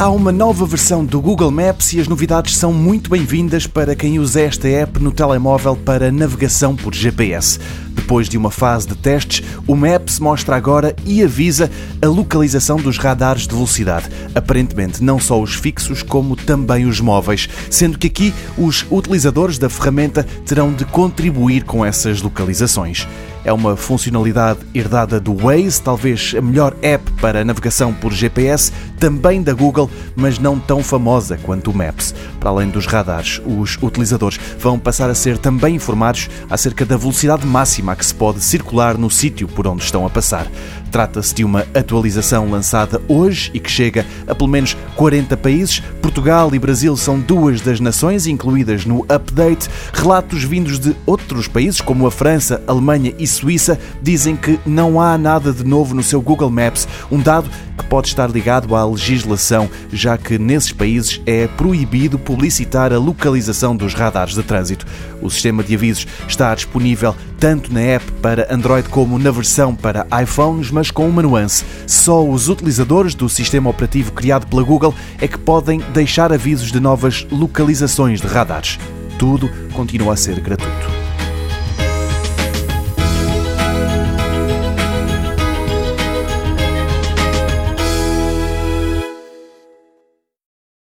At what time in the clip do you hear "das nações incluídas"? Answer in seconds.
47.60-48.84